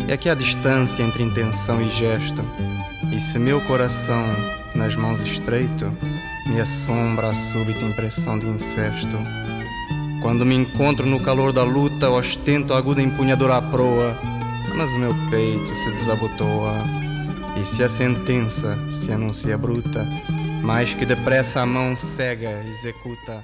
é 0.09 0.17
que 0.17 0.29
há 0.29 0.35
distância 0.35 1.03
entre 1.03 1.23
intenção 1.23 1.81
e 1.83 1.89
gesto. 1.89 2.43
E 3.13 3.21
se 3.21 3.39
meu 3.39 3.61
coração 3.63 4.25
nas 4.75 4.95
mãos 4.95 5.23
estreito, 5.23 5.93
me 6.47 6.61
assombra 6.61 7.29
a 7.29 7.35
súbita 7.35 7.85
impressão 7.85 8.39
de 8.39 8.47
incesto. 8.47 9.17
Quando 10.23 10.47
me 10.47 10.55
encontro 10.55 11.07
no 11.07 11.21
calor 11.21 11.53
da 11.53 11.65
luta, 11.65 12.11
ostento 12.11 12.73
a 12.73 12.79
aguda 12.79 13.03
empunhadura 13.03 13.57
à 13.57 13.63
proa, 13.63 14.17
mas 14.77 14.93
o 14.95 14.99
meu 14.99 15.13
peito 15.31 15.75
se 15.75 15.91
desabotoa. 15.93 16.75
E 17.61 17.67
se 17.67 17.83
a 17.83 17.89
sentença 17.89 18.79
se 18.93 19.11
anuncia 19.11 19.57
bruta, 19.57 20.07
mais 20.63 20.95
que 20.95 21.07
depressa 21.07 21.63
a 21.63 21.67
mão 21.67 21.97
cega 21.97 22.63
executa. 22.71 23.43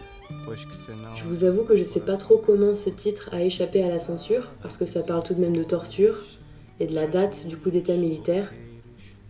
Je 1.14 1.25
vous 1.25 1.44
avoue 1.44 1.64
que 1.64 1.77
je 1.77 1.85
sais 1.85 2.01
pas 2.01 2.16
trop 2.16 2.38
comment 2.38 2.75
ce 2.75 2.90
titre 2.90 3.29
a 3.33 3.42
échappé 3.42 3.83
à 3.83 3.88
la 3.88 3.98
censure, 3.98 4.48
parce 4.61 4.77
que 4.77 4.87
ça 4.87 5.03
parle 5.03 5.22
tout 5.22 5.35
de 5.35 5.40
même 5.40 5.57
de 5.57 5.62
torture 5.62 6.16
et 6.83 6.87
de 6.87 6.95
la 6.97 7.07
date 7.07 7.47
du 7.47 7.57
coup 7.57 7.71
d'état 7.71 7.95
militaire, 7.95 8.53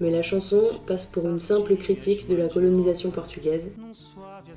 mais 0.00 0.10
la 0.10 0.22
chanson 0.22 0.62
passe 0.86 1.04
pour 1.04 1.26
une 1.26 1.38
simple 1.38 1.76
critique 1.76 2.26
de 2.26 2.34
la 2.34 2.48
colonisation 2.48 3.10
portugaise. 3.10 3.70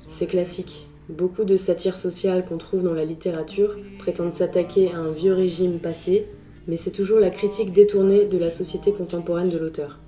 C'est 0.08 0.26
classique. 0.26 0.88
Beaucoup 1.10 1.44
de 1.44 1.58
satires 1.58 1.96
sociales 1.96 2.46
qu'on 2.46 2.56
trouve 2.56 2.82
dans 2.82 2.94
la 2.94 3.04
littérature 3.04 3.76
prétendent 3.98 4.32
s'attaquer 4.32 4.92
à 4.92 4.98
un 4.98 5.12
vieux 5.12 5.34
régime 5.34 5.78
passé, 5.78 6.26
mais 6.66 6.78
c'est 6.78 6.90
toujours 6.90 7.20
la 7.20 7.30
critique 7.30 7.70
détournée 7.70 8.24
de 8.24 8.38
la 8.38 8.50
société 8.50 8.92
contemporaine 8.92 9.50
de 9.50 9.58
l'auteur. 9.58 10.00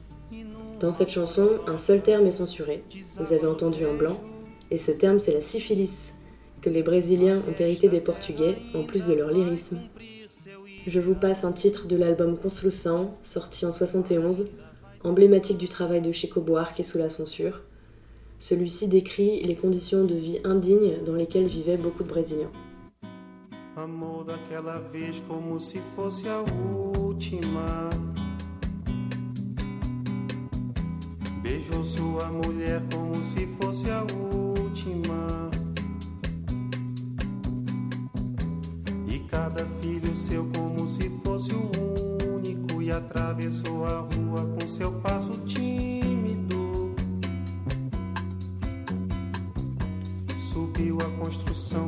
Dans 0.81 0.91
cette 0.91 1.11
chanson, 1.11 1.47
un 1.67 1.79
seul 1.79 2.03
terme 2.03 2.27
est 2.27 2.33
censuré. 2.33 2.83
Vous 3.19 3.35
avez 3.35 3.47
entendu 3.47 3.85
un 3.85 3.95
blanc, 3.95 4.19
et 4.71 4.79
ce 4.79 4.93
terme 4.93 5.19
c'est 5.19 5.33
la 5.33 5.43
syphilis, 5.43 6.15
que 6.63 6.71
les 6.71 6.83
Brésiliens 6.83 7.43
ont 7.49 7.61
hérité 7.61 7.89
des 7.89 8.01
Portugais, 8.01 8.57
en 8.75 8.83
plus 8.83 9.05
de 9.05 9.13
leur 9.13 9.31
lyrisme. 9.31 9.79
Je 10.89 11.01
vous 11.01 11.15
passe 11.15 11.45
un 11.45 11.53
titre 11.53 11.87
de 11.87 11.97
l'album 11.97 12.39
Construção, 12.39 13.11
sorti 13.23 13.67
en 13.67 13.71
71, 13.71 14.47
emblématique 15.05 15.59
du 15.59 15.69
travail 15.69 16.01
de 16.01 16.13
Chico 16.13 16.41
Buarque 16.41 16.83
sous 16.83 16.97
la 16.97 17.11
censure. 17.11 17.61
Celui-ci 18.39 18.89
décrit 18.89 19.43
les 19.43 19.55
conditions 19.55 20.07
de 20.07 20.15
vie 20.15 20.39
indignes 20.45 20.95
dans 21.05 21.13
lesquelles 21.13 21.45
vivaient 21.45 21.77
beaucoup 21.77 22.05
de 22.05 22.09
Brésiliens. 22.09 22.51
Amor 23.77 24.25
daquela 24.25 24.81
vez 24.91 25.23
como 25.29 25.61
se 25.61 25.77
fosse 25.95 26.25
a. 26.27 26.43
Beijou 31.43 31.85
sua 31.85 32.31
mulher 32.31 32.81
como 32.91 33.15
se 33.17 33.47
fosse 33.61 33.91
a. 33.91 34.07
E 39.07 39.19
cada 39.31 39.67
filho 39.83 40.17
seu 40.17 40.45
atravessou 42.99 43.87
a 43.87 44.01
rua 44.01 44.45
com 44.59 44.67
seu 44.67 44.93
passo 45.01 45.31
tímido. 45.47 46.95
Subiu 50.53 50.99
a 51.01 51.23
construção 51.23 51.88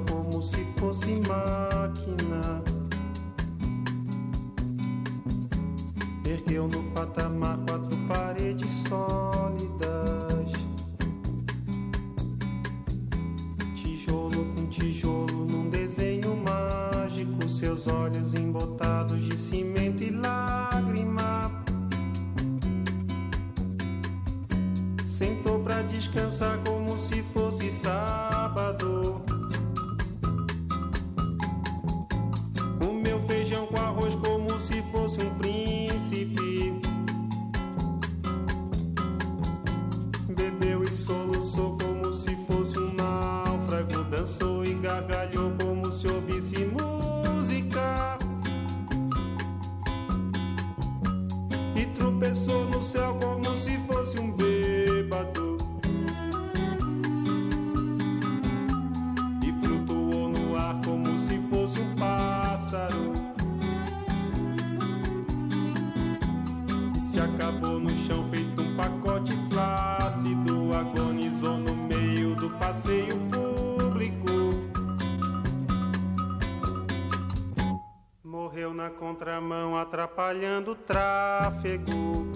contramão, 79.00 79.78
atrapalhando 79.78 80.72
o 80.72 80.74
tráfego. 80.74 82.28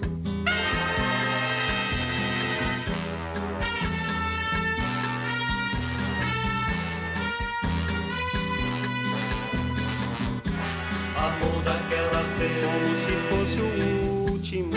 Amor 11.15 11.61
daquela 11.63 12.23
vez 12.37 12.65
Como 12.65 12.95
se 12.95 13.15
fosse 13.29 13.61
o 13.61 14.31
último. 14.31 14.71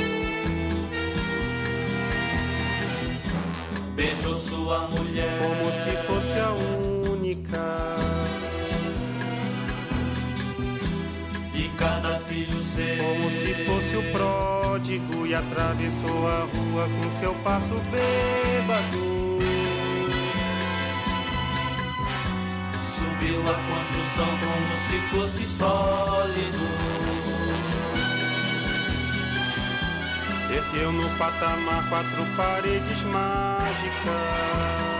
Beijou 3.95 4.35
sua 4.35 4.89
mulher 4.89 5.38
Como 12.99 13.31
se 13.31 13.55
fosse 13.65 13.97
o 13.97 14.03
pródigo 14.13 15.27
e 15.27 15.35
atravessou 15.35 16.29
a 16.29 16.41
rua 16.41 16.89
com 17.03 17.11
seu 17.11 17.35
passo 17.37 17.75
bêbado. 17.91 19.19
Subiu 22.83 23.41
a 23.43 23.55
construção 23.55 24.39
como 24.39 24.77
se 24.89 24.99
fosse 25.11 25.47
sólido 25.47 26.99
Ergueu 30.51 30.91
no 30.93 31.09
patamar 31.19 31.87
quatro 31.91 32.25
paredes 32.35 33.03
mágicas. 33.05 34.98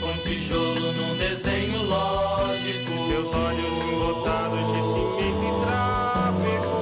com 0.00 0.12
tijolo 0.18 0.92
num 0.92 1.16
desenho 1.16 1.82
lógico. 1.82 2.90
Seus 3.08 3.32
olhos 3.32 3.84
lotados 3.92 4.66
de 4.72 4.82
cimento 4.82 5.44
e 5.44 5.52
tráfego. 5.66 6.74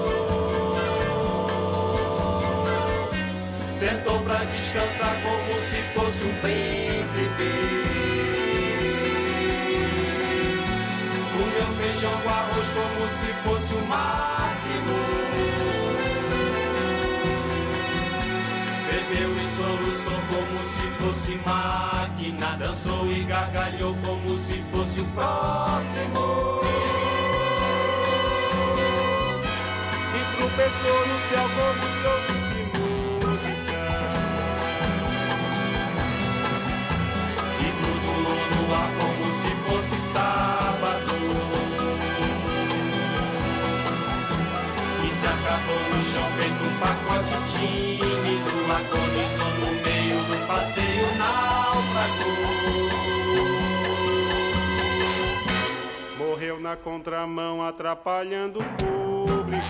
Sentou 3.70 4.18
pra 4.20 4.44
descansar 4.44 5.16
como 5.22 5.60
se 5.62 5.82
fosse 5.94 6.26
um 6.26 6.34
príncipe. 6.40 7.50
Comeu 11.32 11.68
feijão 11.80 12.16
com 12.22 12.28
arroz 12.28 12.68
como 12.68 13.08
se 13.08 13.32
fosse 13.42 13.74
o 13.74 13.86
máximo. 13.86 15.11
Próximo. 25.00 26.60
E 30.14 30.20
tropeçou 30.36 31.06
no 31.06 31.18
céu 31.28 31.46
como 31.56 31.84
se 31.96 32.04
ouvisse 32.12 32.60
música. 32.78 33.82
E 37.58 37.66
flutuou 37.78 38.42
no 38.50 38.62
ar 38.74 38.90
como 38.98 39.26
se 39.40 39.50
fosse 39.64 39.96
sábado. 40.12 41.14
E 45.02 45.08
se 45.08 45.26
acabou 45.26 45.82
no 45.90 45.98
chão 46.12 46.28
feito 46.38 46.62
um 46.64 46.74
pacote 46.78 47.36
tímido. 47.56 48.52
Agonizou 48.72 49.41
na 56.62 56.76
contramão, 56.76 57.60
atrapalhando 57.60 58.60
o 58.60 58.64
público. 58.64 59.66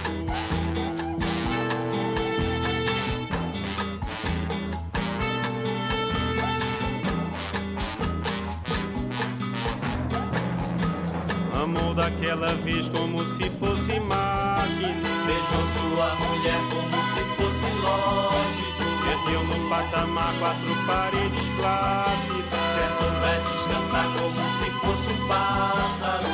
Amou 11.63 11.95
daquela 11.95 12.55
vez 12.57 12.91
como 12.91 13.25
se 13.25 13.49
fosse 13.49 13.99
máquina. 14.01 15.09
Beijou 15.25 15.65
sua 15.73 16.15
mulher 16.17 16.61
como 16.71 16.97
se 17.15 17.23
fosse 17.37 17.69
lógico. 17.81 18.85
Perdeu 19.07 19.43
no 19.45 19.69
patamar 19.71 20.35
quatro 20.39 20.75
paredes 20.87 21.47
flácidas. 21.57 22.61
Sentou 22.77 23.11
pra 23.19 23.35
descansar 23.39 24.07
como 24.19 24.43
se 24.59 24.71
fosse 24.81 25.23
um 25.23 25.27
pássaro. 25.27 26.33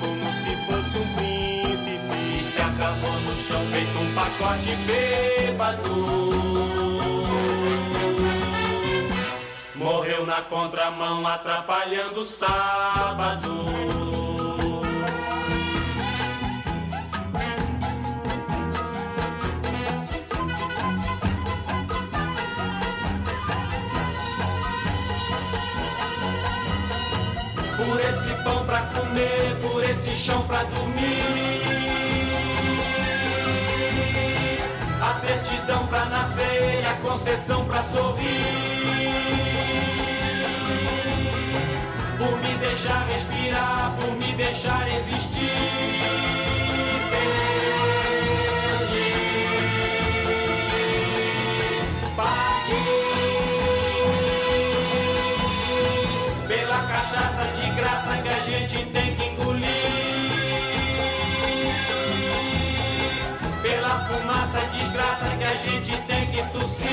Como 0.00 0.32
se 0.32 0.56
fosse 0.66 0.96
um 0.98 1.14
príncipe. 1.14 2.42
Se 2.52 2.60
acabou 2.60 3.12
no 3.12 3.36
chão 3.42 3.60
feito 3.66 3.98
um 3.98 4.14
pacote 4.14 4.74
bêbado. 4.86 5.96
Morreu 9.74 10.26
na 10.26 10.42
contramão, 10.42 11.26
atrapalhando 11.26 12.22
o 12.22 12.24
sábado. 12.24 13.66
Por 27.76 28.00
esse 28.00 28.35
pra 28.76 29.00
comer, 29.00 29.56
por 29.62 29.82
esse 29.82 30.14
chão 30.14 30.42
pra 30.42 30.62
dormir. 30.64 31.62
A 35.00 35.12
certidão 35.20 35.86
pra 35.86 36.04
nascer 36.06 36.82
e 36.82 36.86
a 36.86 36.94
concessão 36.96 37.64
pra 37.64 37.82
sorrir. 37.82 38.26
Por 42.18 42.40
me 42.42 42.58
deixar 42.58 43.06
respirar, 43.06 43.96
por 43.98 44.14
me 44.16 44.32
deixar 44.34 44.86
existir. 44.92 46.45
Gente 58.68 58.86
tem 58.86 59.14
que 59.14 59.24
engolir. 59.26 59.66
Pela 63.62 64.08
fumaça 64.08 64.60
desgraça 64.76 65.36
que 65.36 65.44
a 65.44 65.54
gente 65.54 65.96
tem 66.02 66.26
que 66.26 66.42
tossir. 66.52 66.88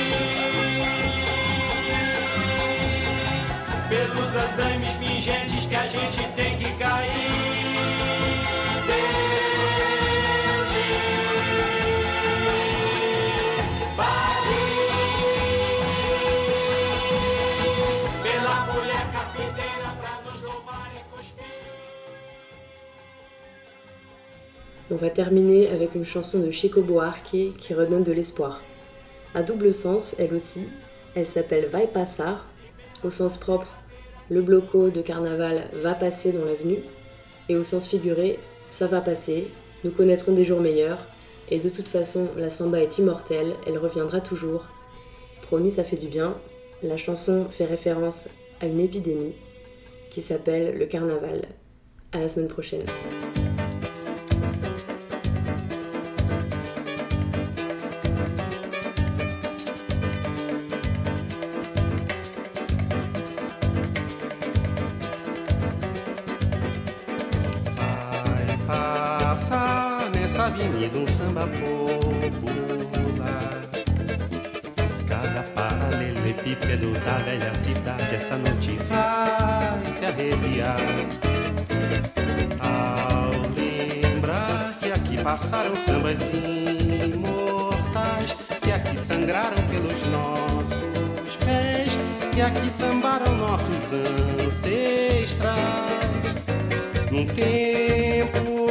Pelos 3.88 4.34
andames 4.36 4.96
pingentes 4.98 5.66
que 5.66 5.74
a 5.74 5.86
gente 5.86 6.22
tem 6.34 6.58
que 6.58 6.72
cair. 6.74 7.43
On 24.94 24.96
va 24.96 25.10
terminer 25.10 25.70
avec 25.70 25.96
une 25.96 26.04
chanson 26.04 26.38
de 26.38 26.52
Chico 26.52 26.80
Buarque 26.80 27.36
qui 27.58 27.74
redonne 27.74 28.04
de 28.04 28.12
l'espoir. 28.12 28.62
À 29.34 29.42
double 29.42 29.74
sens, 29.74 30.14
elle 30.20 30.32
aussi, 30.32 30.68
elle 31.16 31.26
s'appelle 31.26 31.66
Vai 31.66 31.88
Passar. 31.88 32.46
Au 33.02 33.10
sens 33.10 33.36
propre, 33.36 33.66
le 34.30 34.40
bloco 34.40 34.90
de 34.90 35.02
carnaval 35.02 35.68
va 35.72 35.94
passer 35.94 36.30
dans 36.30 36.44
l'avenue. 36.44 36.78
Et 37.48 37.56
au 37.56 37.64
sens 37.64 37.88
figuré, 37.88 38.38
ça 38.70 38.86
va 38.86 39.00
passer, 39.00 39.48
nous 39.82 39.90
connaîtrons 39.90 40.30
des 40.30 40.44
jours 40.44 40.60
meilleurs. 40.60 41.08
Et 41.50 41.58
de 41.58 41.70
toute 41.70 41.88
façon, 41.88 42.28
la 42.36 42.48
samba 42.48 42.78
est 42.78 42.96
immortelle, 42.98 43.54
elle 43.66 43.78
reviendra 43.78 44.20
toujours. 44.20 44.64
Promis, 45.42 45.72
ça 45.72 45.82
fait 45.82 45.96
du 45.96 46.06
bien. 46.06 46.38
La 46.84 46.96
chanson 46.96 47.48
fait 47.50 47.64
référence 47.64 48.28
à 48.60 48.66
une 48.66 48.78
épidémie 48.78 49.34
qui 50.10 50.22
s'appelle 50.22 50.78
le 50.78 50.86
carnaval. 50.86 51.48
À 52.12 52.20
la 52.20 52.28
semaine 52.28 52.46
prochaine. 52.46 52.84
Que 92.34 92.42
aqui 92.42 92.68
sambaram 92.68 93.32
nossos 93.36 93.92
ancestrais 94.44 95.54
num 97.12 97.24
tempo, 97.26 98.70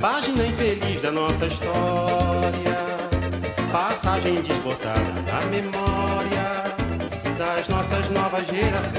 página 0.00 0.46
infeliz 0.46 1.02
da 1.02 1.12
nossa 1.12 1.44
história, 1.44 2.78
passagem 3.70 4.40
desbotada 4.40 5.12
na 5.30 5.42
memória 5.50 6.64
das 7.36 7.68
nossas 7.68 8.08
novas 8.08 8.46
gerações. 8.46 8.96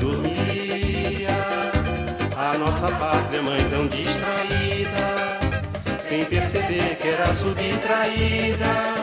Dormia 0.00 1.28
a 2.38 2.56
nossa 2.56 2.90
pátria 2.92 3.42
mãe 3.42 3.60
tão 3.68 3.86
distraída, 3.86 5.38
sem 6.00 6.24
perceber 6.24 6.96
que 6.96 7.08
era 7.08 7.34
subtraída 7.34 8.94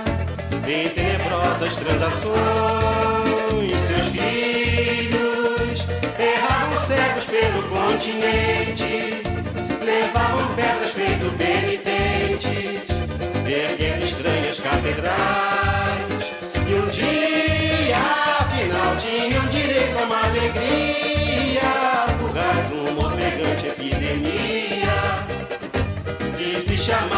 em 0.67 0.89
tenebrosas 0.89 1.76
transações. 1.76 3.27
Filhos. 4.12 5.86
Erravam 6.20 6.78
cegos 6.86 7.26
pelo 7.26 7.63
continente, 7.63 9.22
levavam 9.84 10.48
pedras 10.56 10.91
feito 10.91 11.32
penitentes, 11.38 12.88
erguendo 13.46 14.04
estranhas 14.04 14.60
catedrais. 14.60 16.32
E 16.67 16.74
um 16.74 16.88
dia, 16.88 17.98
afinal, 18.39 18.96
tinham 18.98 19.46
direito 19.48 19.98
a 20.00 20.04
uma 20.04 20.26
alegria, 20.26 21.62
fugaz, 22.20 22.72
uma 22.72 23.08
ofegante 23.08 23.67
epidemia, 23.67 25.26
que 26.38 26.60
se 26.62 26.78
chamava 26.78 27.16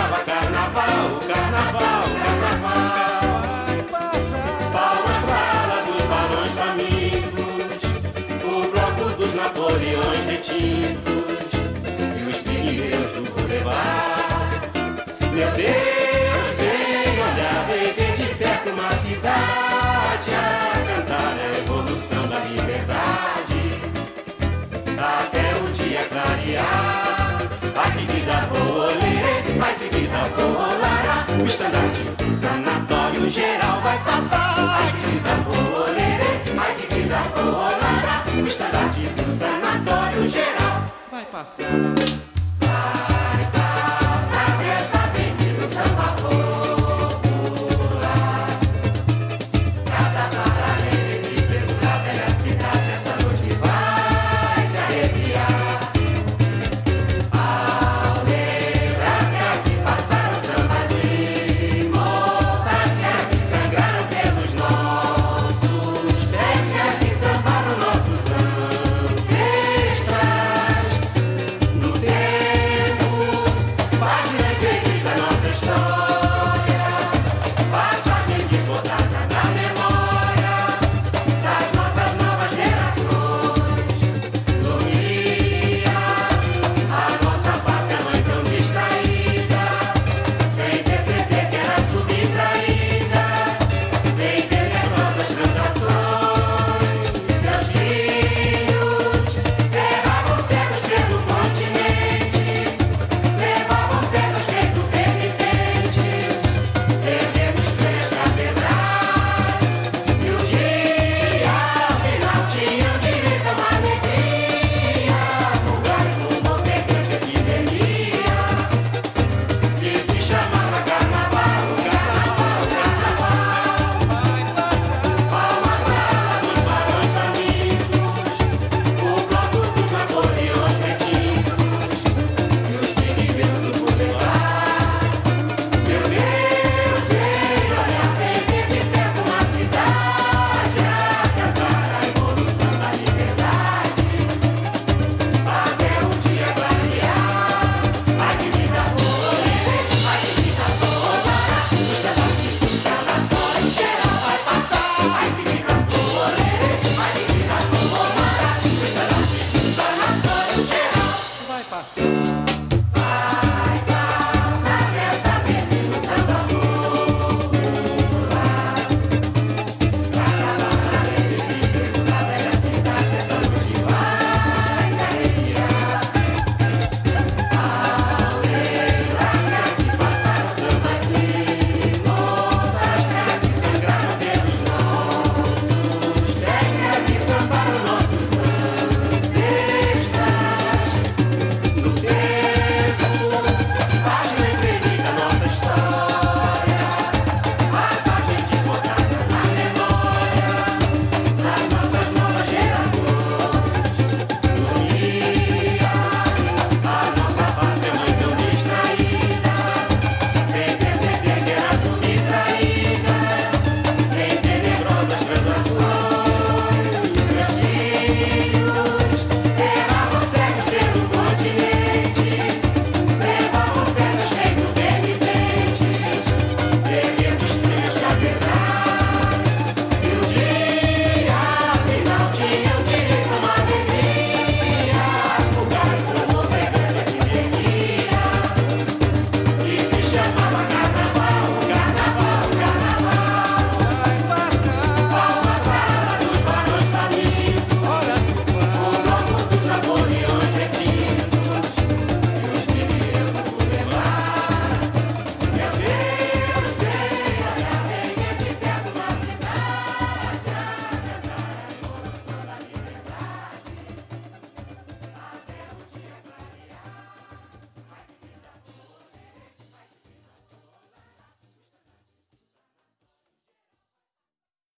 geral 33.30 33.82
vai 33.82 33.98
passar. 34.04 34.56
Ai 34.58 34.92
que 34.92 35.08
vida 35.12 35.36
boa, 35.46 35.90
lerê, 35.92 36.60
ai 36.60 36.76
que 36.76 36.94
vida 36.94 37.18
lara. 37.38 38.42
O 38.42 38.48
estandarte 38.48 39.02
do 39.02 39.32
sanatório 39.32 40.28
geral 40.28 40.92
vai 41.12 41.26
passar. 41.26 42.19